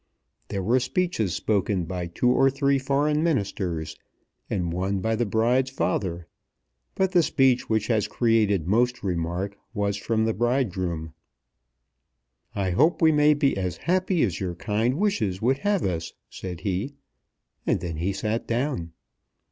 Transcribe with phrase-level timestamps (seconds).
[0.47, 3.95] There were speeches spoken by two or three Foreign Ministers,
[4.49, 6.25] and one by the bride's father.
[6.95, 11.13] But the speech which has created most remark was from the bridegroom.
[12.55, 16.61] "I hope we may be as happy as your kind wishes would have us," said
[16.61, 16.95] he;
[17.67, 18.93] and then he sat down.